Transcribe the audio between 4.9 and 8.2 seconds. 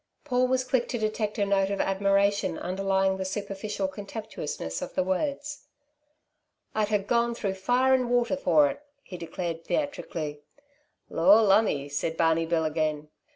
the words. "I'd ha' gone through fire and